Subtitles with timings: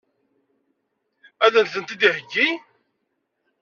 [1.45, 2.47] Ad m-tent-id-iheggi?